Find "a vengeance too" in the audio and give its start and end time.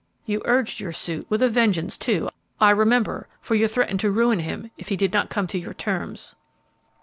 1.43-2.27